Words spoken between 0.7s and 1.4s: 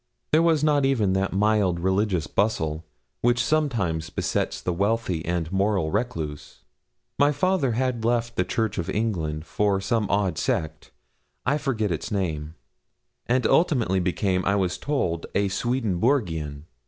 even that